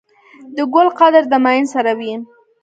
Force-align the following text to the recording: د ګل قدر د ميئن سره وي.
د 0.55 0.57
ګل 0.73 0.87
قدر 0.99 1.23
د 1.31 1.33
ميئن 1.43 1.65
سره 1.73 1.91
وي. 1.99 2.13